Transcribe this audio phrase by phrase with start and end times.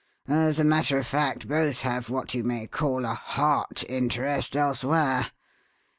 [0.27, 5.29] As a matter of fact, both have what you may call a 'heart interest' elsewhere.